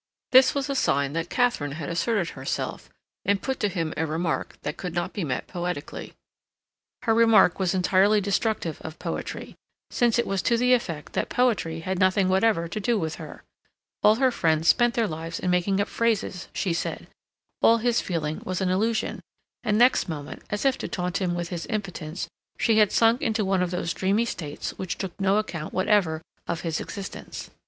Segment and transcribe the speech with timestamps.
[0.31, 2.89] This was a sign that Katharine had asserted herself
[3.23, 6.13] and put to him a remark that could not be met poetically.
[7.03, 9.53] Her remark was entirely destructive of poetry,
[9.91, 13.43] since it was to the effect that poetry had nothing whatever to do with her;
[14.01, 17.05] all her friends spent their lives in making up phrases, she said;
[17.61, 19.19] all his feeling was an illusion,
[19.63, 22.27] and next moment, as if to taunt him with his impotence,
[22.57, 26.61] she had sunk into one of those dreamy states which took no account whatever of
[26.61, 27.51] his existence.